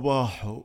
صباحو. 0.00 0.64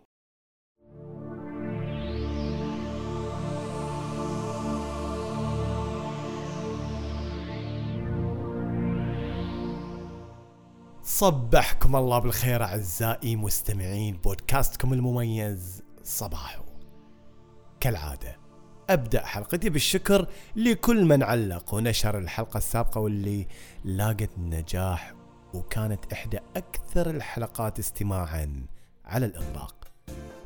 صبحكم 11.04 11.96
الله 11.96 12.20
بالخير 12.20 12.64
أعزائي 12.64 13.36
مستمعين 13.36 14.18
بودكاستكم 14.18 14.94
المميز. 14.94 15.84
صباحو. 16.04 16.64
كالعادة 17.80 18.38
أبدأ 18.90 19.26
حلقتي 19.26 19.70
بالشكر 19.70 20.28
لكل 20.56 21.06
من 21.06 21.24
علق 21.24 21.74
ونشر 21.74 22.18
الحلقة 22.18 22.58
السابقة 22.58 23.02
واللي 23.02 23.48
لاقت 23.84 24.30
نجاح 24.38 25.14
وكانت 25.54 26.14
إحدى 26.14 26.40
أكثر 26.56 27.10
الحلقات 27.10 27.80
استماعا. 27.80 28.75
على 29.06 29.26
الإطلاق. 29.26 29.76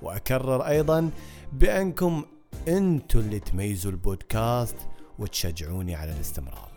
وأكرر 0.02 0.68
أيضا 0.68 1.09
بأنكم 1.54 2.26
أنتم 2.68 3.20
اللي 3.20 3.40
تميزوا 3.40 3.91
البودكاست 3.91 4.76
وتشجعوني 5.20 5.95
على 5.95 6.12
الاستمرار. 6.12 6.70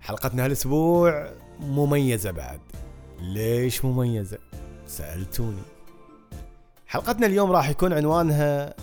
حلقتنا 0.00 0.44
هالأسبوع 0.44 1.30
مميزة 1.60 2.30
بعد. 2.30 2.60
ليش 3.20 3.84
مميزة؟ 3.84 4.38
سألتوني. 4.86 5.62
حلقتنا 6.86 7.26
اليوم 7.26 7.52
راح 7.52 7.68
يكون 7.68 7.92
عنوانها 7.92 8.74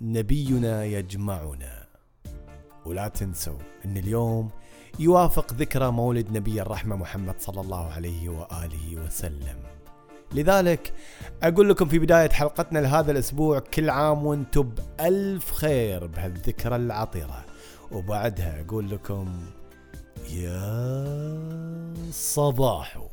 نبينا 0.00 0.84
يجمعنا. 0.84 1.86
ولا 2.86 3.08
تنسوا 3.08 3.58
إن 3.84 3.96
اليوم 3.96 4.50
يوافق 4.98 5.52
ذكرى 5.52 5.90
مولد 5.90 6.36
نبي 6.36 6.62
الرحمة 6.62 6.96
محمد 6.96 7.34
صلى 7.38 7.60
الله 7.60 7.92
عليه 7.92 8.28
وآله 8.28 8.96
وسلم. 9.06 9.56
لذلك 10.34 10.94
أقول 11.42 11.68
لكم 11.68 11.88
في 11.88 11.98
بداية 11.98 12.30
حلقتنا 12.30 12.78
لهذا 12.78 13.12
الأسبوع 13.12 13.58
كل 13.58 13.90
عام 13.90 14.26
وأنتم 14.26 14.62
بألف 14.62 15.52
خير 15.52 16.06
بهالذكرى 16.06 16.76
العطرة. 16.76 17.44
وبعدها 17.92 18.60
أقول 18.60 18.90
لكم 18.90 19.42
يا 20.30 21.06
صباحو. 22.10 23.11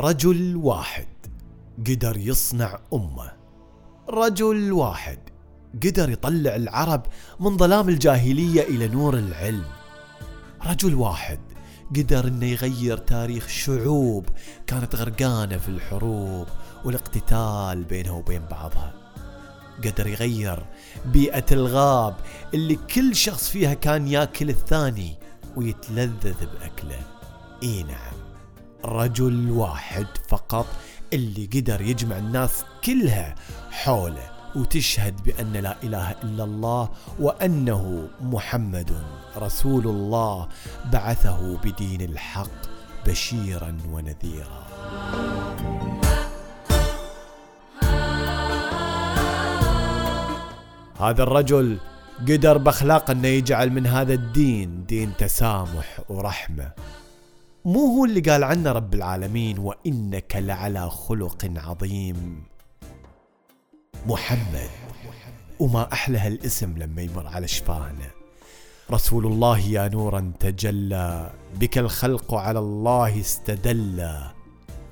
رجل 0.00 0.56
واحد 0.56 1.06
قدر 1.86 2.16
يصنع 2.16 2.78
أمة. 2.92 3.32
رجل 4.08 4.72
واحد 4.72 5.18
قدر 5.84 6.10
يطلع 6.10 6.56
العرب 6.56 7.02
من 7.40 7.56
ظلام 7.56 7.88
الجاهلية 7.88 8.62
إلى 8.62 8.88
نور 8.88 9.14
العلم. 9.18 9.64
رجل 10.66 10.94
واحد 10.94 11.38
قدر 11.96 12.28
إنه 12.28 12.46
يغير 12.46 12.96
تاريخ 12.96 13.48
شعوب 13.48 14.26
كانت 14.66 14.94
غرقانة 14.94 15.56
في 15.56 15.68
الحروب 15.68 16.46
والاقتتال 16.84 17.84
بينها 17.84 18.12
وبين 18.12 18.42
بعضها. 18.50 18.94
قدر 19.84 20.06
يغير 20.06 20.66
بيئة 21.06 21.46
الغاب 21.52 22.16
اللي 22.54 22.78
كل 22.94 23.16
شخص 23.16 23.48
فيها 23.48 23.74
كان 23.74 24.08
ياكل 24.08 24.50
الثاني 24.50 25.16
ويتلذذ 25.56 26.46
بأكله. 26.46 27.02
إي 27.62 27.82
نعم. 27.82 28.29
رجل 28.84 29.50
واحد 29.50 30.06
فقط 30.28 30.66
اللي 31.12 31.46
قدر 31.46 31.80
يجمع 31.80 32.18
الناس 32.18 32.64
كلها 32.84 33.34
حوله 33.70 34.30
وتشهد 34.56 35.22
بأن 35.22 35.52
لا 35.52 35.76
إله 35.82 36.10
إلا 36.10 36.44
الله 36.44 36.88
وأنه 37.18 38.08
محمد 38.20 38.92
رسول 39.36 39.86
الله 39.86 40.48
بعثه 40.92 41.56
بدين 41.56 42.00
الحق 42.00 42.60
بشيرا 43.06 43.76
ونذيرا. 43.92 44.66
هذا 51.00 51.22
الرجل 51.22 51.78
قدر 52.28 52.58
بأخلاق 52.58 53.10
أنه 53.10 53.28
يجعل 53.28 53.70
من 53.70 53.86
هذا 53.86 54.14
الدين 54.14 54.86
دين 54.86 55.12
تسامح 55.18 56.00
ورحمة. 56.08 56.70
مو 57.64 57.86
هو 57.86 58.04
اللي 58.04 58.20
قال 58.20 58.44
عنه 58.44 58.72
رب 58.72 58.94
العالمين 58.94 59.58
وإنك 59.58 60.36
لعلى 60.36 60.90
خلق 60.90 61.50
عظيم. 61.56 62.44
محمد. 64.06 64.70
وما 65.60 65.92
أحلى 65.92 66.18
هالاسم 66.18 66.78
لما 66.78 67.02
يمر 67.02 67.26
على 67.26 67.48
شفاهنا 67.48 68.10
رسول 68.90 69.26
الله 69.26 69.58
يا 69.58 69.88
نورا 69.88 70.32
تجلى 70.40 71.30
بك 71.60 71.78
الخلق 71.78 72.34
على 72.34 72.58
الله 72.58 73.20
استدلى. 73.20 74.30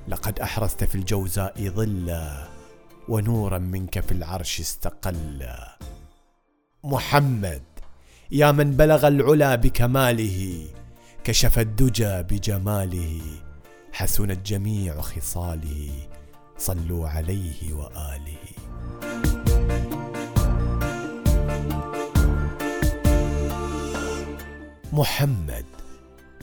لقد 0.09 0.41
أحرزت 0.41 0.85
في 0.85 0.95
الجوزاء 0.95 1.69
ظلا 1.69 2.49
ونورا 3.09 3.59
منك 3.59 4.01
في 4.01 4.13
العرش 4.13 4.61
استقلا. 4.61 5.79
محمد. 6.85 7.63
يا 8.31 8.53
من 8.53 8.71
بلغ 8.77 9.09
العلا 9.09 9.55
بكماله 9.55 10.67
كشف 11.29 11.59
الدجى 11.59 12.23
بجماله 12.23 13.21
حسنت 13.93 14.47
جميع 14.47 15.01
خصاله 15.01 15.91
صلوا 16.59 17.09
عليه 17.09 17.73
وآله. 17.73 18.45
محمد 24.93 25.65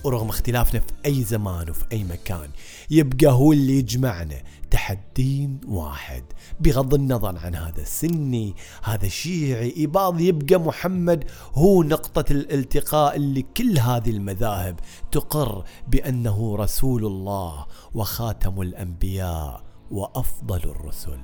ورغم 0.03 0.29
اختلافنا 0.29 0.79
في 0.79 0.93
أي 1.05 1.23
زمان 1.23 1.69
وفي 1.69 1.85
أي 1.91 2.03
مكان 2.03 2.49
يبقى 2.89 3.31
هو 3.31 3.53
اللي 3.53 3.79
يجمعنا 3.79 4.41
تحت 4.85 4.99
دين 5.15 5.61
واحد. 5.67 6.23
بغض 6.59 6.93
النظر 6.93 7.37
عن 7.37 7.55
هذا 7.55 7.83
سني 7.83 8.55
هذا 8.83 9.07
شيعي 9.07 9.73
إباض 9.77 10.21
يبقى 10.21 10.59
محمد 10.59 11.23
هو 11.53 11.83
نقطة 11.83 12.31
الالتقاء 12.31 13.15
اللي 13.15 13.41
كل 13.41 13.79
هذه 13.79 14.09
المذاهب. 14.09 14.79
تقر 15.11 15.63
بأنه 15.87 16.55
رسول 16.55 17.05
الله 17.05 17.65
وخاتم 17.93 18.61
الأنبياء 18.61 19.63
وأفضل 19.91 20.59
الرسل. 20.59 21.19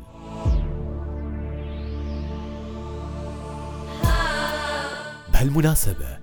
بهالمناسبة 5.34 6.20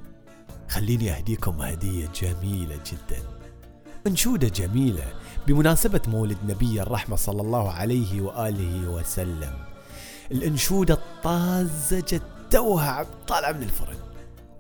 خليني 0.69 1.11
أهديكم 1.17 1.63
هدية 1.63 2.09
جميلة 2.23 2.77
جدا. 2.87 3.38
أنشودة 4.09 4.49
جميلة 4.49 5.05
بمناسبة 5.47 6.01
مولد 6.07 6.39
نبي 6.49 6.83
الرحمة 6.83 7.17
صلى 7.17 7.43
الله 7.43 7.73
عليه 7.73 8.21
وآله 8.21 8.89
وسلم. 8.89 9.53
الأنشودة 10.31 10.95
الطازجة 10.95 12.21
توها 12.51 13.07
طالعة 13.29 13.53
من 13.53 13.63
الفرن 13.63 13.97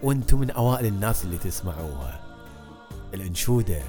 وأنتم 0.02 0.40
من 0.40 0.50
أوائل 0.50 0.86
الناس 0.86 1.24
اللي 1.24 1.38
تسمعوها. 1.38 2.20
الأنشودة 3.14 3.82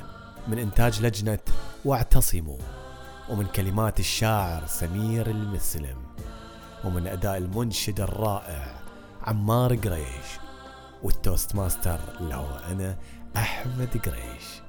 من 0.47 0.59
إنتاج 0.59 1.05
لجنة 1.05 1.39
واعتصموا 1.85 2.57
ومن 3.29 3.45
كلمات 3.45 3.99
الشاعر 3.99 4.63
سمير 4.67 5.29
المسلم 5.29 5.97
ومن 6.83 7.07
أداء 7.07 7.37
المنشد 7.37 8.01
الرائع 8.01 8.81
عمار 9.21 9.75
قريش 9.75 10.29
وال 11.03 11.55
Toastmaster 11.55 11.99
اللي 12.19 12.35
هو 12.35 12.59
أنا 12.71 12.97
أحمد 13.37 13.89
قريش. 14.05 14.68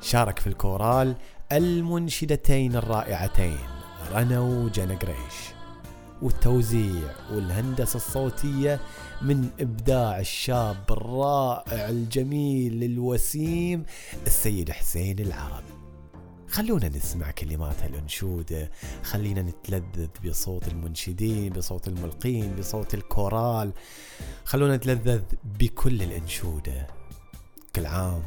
شارك 0.00 0.38
في 0.38 0.46
الكورال 0.46 1.16
المنشدتين 1.52 2.76
الرائعتين 2.76 3.58
رنا 4.12 4.40
وجنى 4.40 4.94
قريش. 4.94 5.58
والتوزيع 6.22 7.14
والهندسة 7.32 7.96
الصوتية 7.96 8.80
من 9.22 9.50
إبداع 9.60 10.20
الشاب 10.20 10.84
الرائع 10.90 11.88
الجميل 11.88 12.84
الوسيم 12.84 13.84
السيد 14.26 14.70
حسين 14.70 15.18
العرب. 15.18 15.64
خلونا 16.48 16.88
نسمع 16.88 17.30
كلمات 17.30 17.82
هالأنشودة 17.82 18.70
خلينا 19.02 19.42
نتلذذ 19.42 20.08
بصوت 20.24 20.68
المنشدين 20.68 21.52
بصوت 21.52 21.88
الملقين 21.88 22.56
بصوت 22.58 22.94
الكورال. 22.94 23.72
خلونا 24.44 24.76
نتلذذ 24.76 25.22
بكل 25.44 26.02
الأنشودة. 26.02 26.86
كل 27.76 27.86
عام 27.86 28.22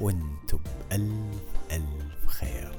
وأنتم 0.00 0.58
بألف 0.90 1.42
ألف 1.72 2.26
خير. 2.26 2.72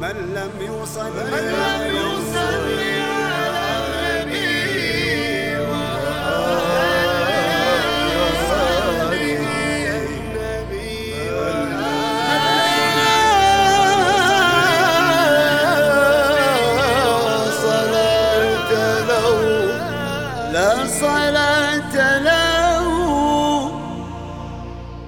من 0.00 0.16
لم 0.34 0.50
يوصل 0.66 1.10
من 1.10 1.44
لم 1.60 1.96
يوصل 1.96 2.39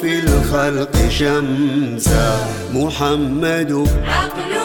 في 0.01 0.19
الخلق 0.19 0.95
شمسا. 1.11 2.27
محمد 2.73 3.71
الأول 3.71 4.62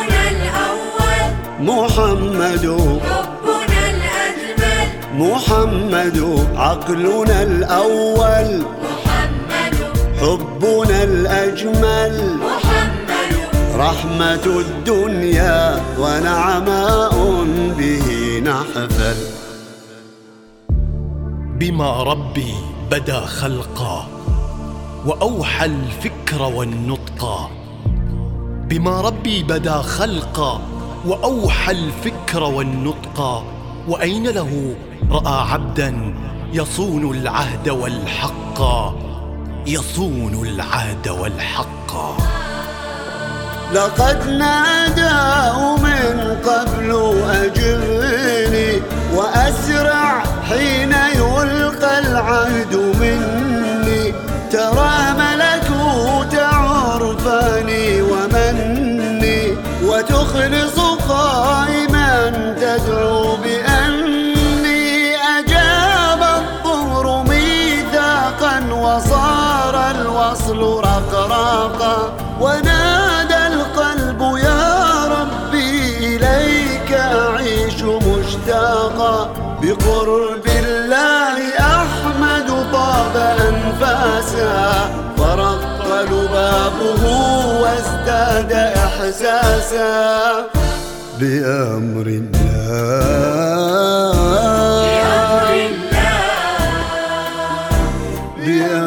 محمد. 1.59 2.65
حبنا 3.04 3.89
الأجمل 3.89 4.89
محمد 5.13 6.48
عقلنا 6.56 7.44
الأول. 7.44 8.63
محمد. 8.83 9.75
حبنا 10.21 11.04
الأجمل. 11.04 12.38
محمد. 12.38 13.38
رحمة 13.75 14.45
الدنيا 14.45 15.81
ونعماء 16.00 17.44
به 17.77 18.39
نحفل 18.45 19.15
بما 21.59 22.04
ربي 22.04 22.54
بدا 22.92 23.19
خلقا 23.19 24.07
وأوحى 25.06 25.65
الفكر 25.65 26.42
والنطقا. 26.42 27.50
بما 28.69 29.01
ربي 29.01 29.44
بدا 29.44 29.81
خلقا 29.81 30.76
وأوحى 31.05 31.71
الفكر 31.71 32.44
والنطقا 32.44 33.44
وأين 33.88 34.27
له؟ 34.27 34.75
رأى 35.11 35.51
عبدا 35.51 36.13
يصون 36.53 37.11
العهد 37.17 37.69
والحقا 37.69 38.95
يصون 39.67 40.47
العهد 40.47 41.07
والحقا 41.07 42.17
لقد 43.73 44.27
ناداه 44.27 45.77
من 45.77 46.38
قبل 46.45 46.91
ونادى 72.42 73.48
القلب 73.48 74.22
يا 74.44 75.06
ربي 75.06 75.98
إليك 75.98 76.92
أعيش 76.92 77.84
مشتاقا. 77.84 79.30
بقرب 79.62 80.45
الله 80.48 81.38
أحمد 81.60 82.48
طاب 82.74 83.16
أنفاسا. 83.50 84.89
فرق 85.18 86.01
لبابه 86.12 87.04
وازداد 87.62 88.51
إحساسا. 88.86 89.94
بأمر 91.19 92.07
بأمر 92.07 92.07
الله 92.07 92.38
الله. 95.66 95.98
بأمر 98.38 98.87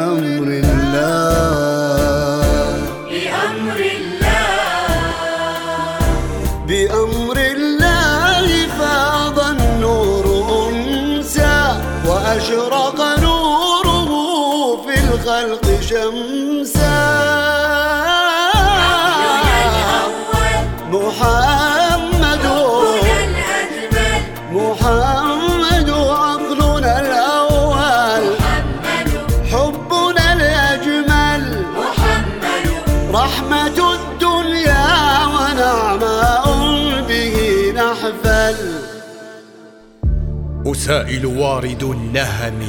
محمد 24.60 25.90
عقلنا 25.90 27.00
الأول. 27.00 28.24
محمد 28.40 29.08
حبنا 29.52 30.32
الأجمل. 30.32 31.42
محمد 31.80 32.66
رحمة 33.14 33.78
الدنيا 33.96 34.86
ونعماء 35.34 36.44
به 37.08 37.36
نحفل. 37.76 38.58
أسائل 40.66 41.26
وارد 41.26 41.82
النهم 41.82 42.60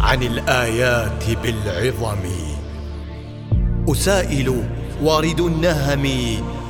عن 0.00 0.22
الآيات 0.22 1.24
بالعظم. 1.42 2.24
أسائل 3.88 4.48
وارد 5.02 5.40
النهم 5.40 6.06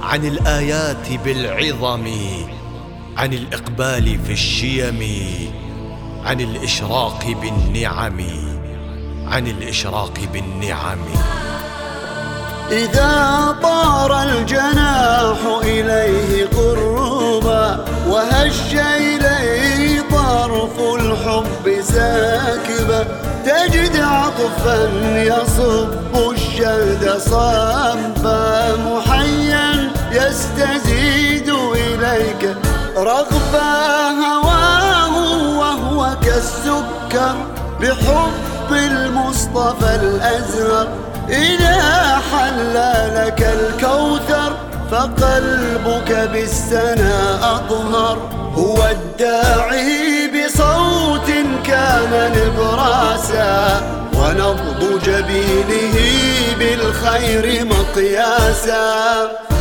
عن 0.02 0.24
الآيات 0.24 1.06
بالعظم. 1.24 2.06
عن 3.16 3.32
الإقبال 3.32 4.18
في 4.26 4.32
الشيم 4.32 5.00
عن 6.24 6.40
الإشراق 6.40 7.26
بالنعم 7.42 8.20
عن 9.26 9.46
الإشراق 9.46 10.14
بالنعم. 10.32 10.98
إذا 12.70 13.56
طار 13.62 14.22
الجناح 14.22 15.36
إليه 15.62 16.46
قربا 16.46 17.84
وهش 18.08 18.74
إليه 18.74 20.00
طرف 20.10 20.80
الحب 20.80 21.80
ساكبا 21.82 23.04
تجد 23.46 23.96
عطفا 23.96 24.90
يصب 25.14 26.32
الشهد 26.32 27.18
صبا 27.18 28.76
محيا 28.76 29.90
يستزيد 30.12 31.48
إليك 31.74 32.56
رغبا 32.96 34.10
هواه 34.10 35.16
وهو 35.58 36.16
كالسكر 36.24 37.34
بحب 37.80 38.72
المصطفى 38.72 39.94
الأزهر 39.94 40.88
إذا 41.28 42.20
حل 42.32 42.74
لك 43.14 43.40
الكوثر 43.42 44.52
فقلبك 44.90 46.30
بالسنا 46.32 47.38
أطهر. 47.56 48.18
هو 48.54 48.88
الداعي 48.90 50.30
بصوت 50.34 51.30
كان 51.64 52.32
نبراسا 52.36 53.80
ونبض 54.14 55.00
جبينه 55.04 55.96
بالخير 56.58 57.66
مقياسا. 57.66 59.51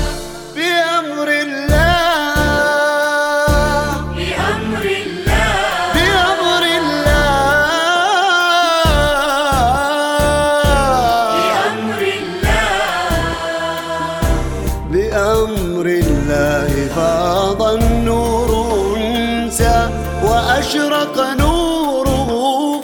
بأمر 15.62 15.86
الله 15.86 16.88
فاض 16.96 17.62
النور 17.62 18.98
أنسى 18.98 19.90
وأشرق 20.24 21.34
نوره 21.40 22.30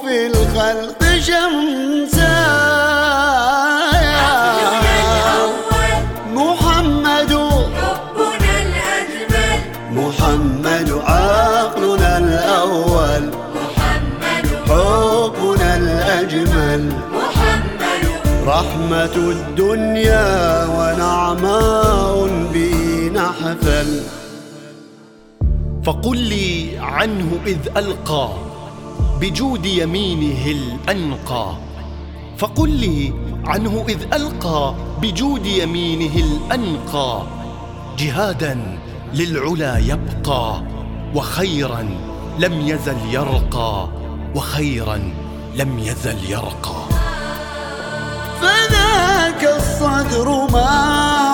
في 0.06 0.28
الخلق 0.28 1.04
شمسا 1.20 1.67
رحمة 18.48 19.16
الدنيا 19.16 20.66
ونعماء 20.66 22.28
به 22.54 23.12
نحفل 23.14 24.02
فقل 25.84 26.18
لي 26.18 26.78
عنه 26.80 27.40
إذ 27.46 27.58
ألقى 27.78 28.30
بجود 29.22 29.66
يمينه 29.66 30.46
الأنقى. 30.52 31.56
فقل 32.38 32.70
لي 32.70 33.14
عنه 33.46 33.86
إذ 33.90 34.14
ألقى 34.14 34.76
بجود 35.02 35.46
يمينه 35.46 36.16
الأنقى. 36.16 37.22
جهادا 37.98 38.80
للعلا 39.14 39.78
يبقى 39.78 40.62
وخيرا 41.16 41.90
لم 42.40 42.68
يزل 42.68 42.98
يرقى 43.12 43.88
وخيرا 44.36 45.00
لم 45.56 45.80
يزل 45.80 46.18
يرقى. 46.30 46.97
فذاك 48.42 49.56
الصدر 49.58 50.48
ما 50.54 50.70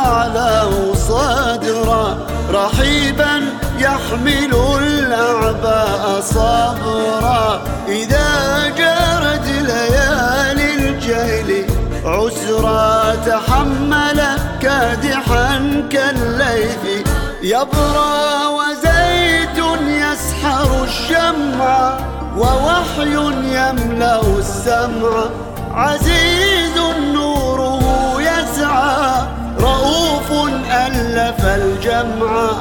علاه 0.05 0.93
صدرا 0.93 2.17
رحيبا 2.51 3.41
يحمل 3.77 4.53
الأعباء 4.79 6.21
صبرا 6.21 7.61
إذا 7.87 8.29
جرت 8.67 9.47
ليالي 9.47 10.73
الجهل 10.73 11.65
عسرا 12.05 13.15
تحمل 13.15 14.21
كادحا 14.61 15.83
كالليث 15.91 17.07
يبرى 17.43 18.45
وزيت 18.57 19.59
يسحر 19.87 20.83
الشمع 20.83 21.97
ووحي 22.37 23.15
يملأ 23.55 24.21
السمع. 24.39 25.42
عزيز 25.73 26.77
نوره 27.13 27.81
يسعى 28.21 29.27
رؤوف 29.59 30.31
ألف 30.71 31.45
الجمع. 31.45 32.51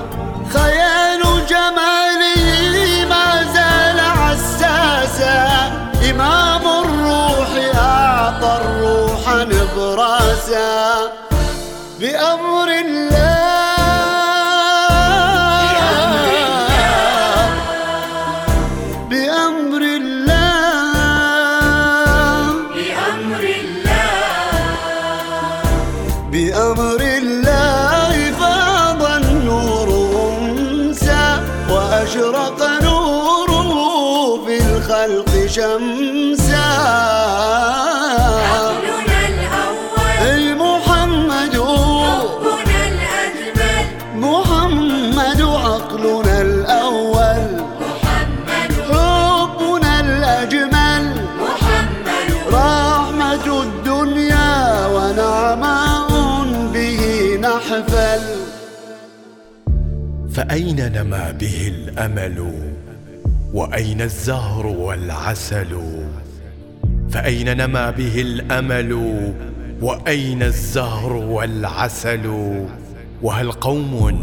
خيال 0.53 1.23
جماله 1.49 3.07
ما 3.11 3.43
زال 3.55 4.01
عساسا 4.01 5.47
إمام 6.11 6.63
الروح 6.85 7.51
أعطى 7.77 8.61
الروح 8.65 9.23
نبراسا 9.29 10.95
بأمر 12.01 12.69
الله 12.85 13.22
الأول. 39.23 40.23
المحمد. 40.23 41.57
حبنا 41.57 42.89
الأجمل. 42.89 43.87
محمد 44.15 45.43
عقلنا 45.43 46.41
الأول. 46.43 47.63
محمد. 47.81 48.73
حبنا 48.91 50.01
الأجمل. 50.01 51.05
محمد. 51.41 52.29
رحمة 52.53 53.63
الدنيا 53.63 54.87
ونعماء 54.87 56.09
به 56.75 57.03
نحفل. 57.41 58.23
فأين 60.35 60.93
نما 60.93 61.31
به 61.31 61.73
الأمل؟ 61.79 62.53
وأين 63.53 64.01
الزهر 64.01 64.67
والعسل؟ 64.67 65.79
فأين 67.11 67.57
نما 67.57 67.91
به 67.91 68.21
الأمل؟ 68.21 68.93
وأين 69.83 70.43
الزهر 70.43 71.13
والعسل؟ 71.13 72.27
وهل 73.23 73.53
قوم 73.53 74.19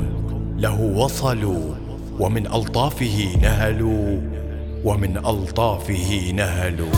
له 0.58 0.80
وصلوا 0.82 1.76
ومن 2.20 2.48
ألطافه 2.48 3.38
نهلوا؟ 3.42 4.22
ومن 4.84 5.18
ألطافه 5.18 6.32
نهلوا؟ 6.36 6.94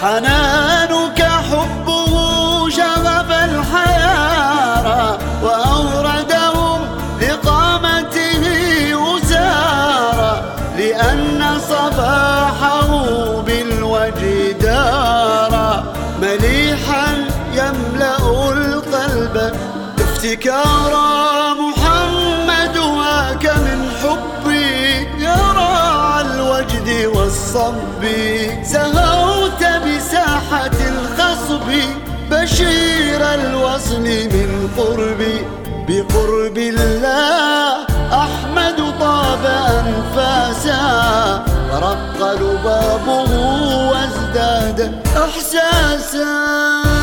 حنانك 0.00 1.22
حبه 1.22 2.14
شغف 2.70 3.30
الحيارى 3.30 4.03
افتكارا 20.34 21.54
محمد 21.54 22.76
وآك 22.78 23.46
من 23.46 23.90
حبي. 24.02 25.06
يرى 25.18 26.20
الوجد 26.20 26.88
والصب 27.14 28.02
سهوت 28.62 29.62
بساحة 29.84 30.76
الخصب. 30.90 31.68
بشير 32.30 33.34
الوصل 33.34 34.02
من 34.02 34.70
قربي 34.76 35.46
بقرب 35.88 36.58
الله. 36.58 37.86
أحمد 38.12 38.78
طاب 39.00 39.44
أنفاسا 39.78 40.82
رق 41.72 42.18
لبابه 42.40 43.30
وازداد 43.90 44.78
إحساسا. 45.16 46.93